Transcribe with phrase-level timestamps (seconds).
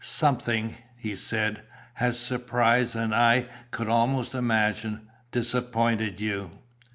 [0.03, 1.61] "Something," he said,
[1.93, 6.49] "has surprised, and I could almost imagine, disappointed you."